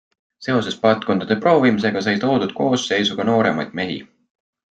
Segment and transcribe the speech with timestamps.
[0.45, 4.01] Seoses paatkondade proovimisega sai toodud koosseisu ka nooremaid mehi.